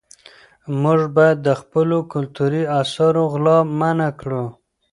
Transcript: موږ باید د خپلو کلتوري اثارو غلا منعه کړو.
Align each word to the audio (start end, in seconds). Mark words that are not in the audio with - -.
موږ 0.81 1.01
باید 1.15 1.37
د 1.47 1.49
خپلو 1.61 1.97
کلتوري 2.13 2.63
اثارو 2.81 3.23
غلا 3.33 3.57
منعه 3.79 4.09
کړو. 4.19 4.45